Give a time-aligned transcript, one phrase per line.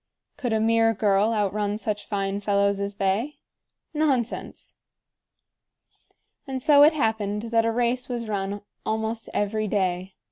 [0.35, 3.37] Could a mere girl outrun such fine fellows as they?
[3.93, 4.73] Nonsense!
[6.47, 10.15] And so it happened that a race was run almost every day.